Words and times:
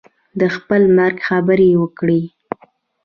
د 0.39 0.41
خپل 0.55 0.81
مرګ 0.97 1.17
خبر 1.27 1.59
یې 1.67 1.73
ورکړی. 1.81 2.21